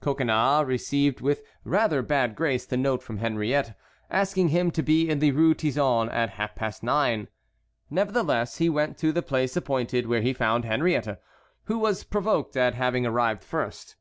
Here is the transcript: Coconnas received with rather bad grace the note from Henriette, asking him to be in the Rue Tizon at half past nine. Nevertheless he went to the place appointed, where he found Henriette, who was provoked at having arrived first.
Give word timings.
Coconnas 0.00 0.64
received 0.64 1.20
with 1.20 1.42
rather 1.62 2.00
bad 2.00 2.34
grace 2.36 2.64
the 2.64 2.78
note 2.78 3.02
from 3.02 3.18
Henriette, 3.18 3.76
asking 4.08 4.48
him 4.48 4.70
to 4.70 4.82
be 4.82 5.10
in 5.10 5.18
the 5.18 5.30
Rue 5.32 5.52
Tizon 5.54 6.08
at 6.08 6.30
half 6.40 6.54
past 6.54 6.82
nine. 6.82 7.28
Nevertheless 7.90 8.56
he 8.56 8.70
went 8.70 8.96
to 8.96 9.12
the 9.12 9.20
place 9.20 9.58
appointed, 9.58 10.06
where 10.06 10.22
he 10.22 10.32
found 10.32 10.64
Henriette, 10.64 11.20
who 11.64 11.78
was 11.78 12.02
provoked 12.02 12.56
at 12.56 12.72
having 12.72 13.04
arrived 13.04 13.44
first. 13.44 13.96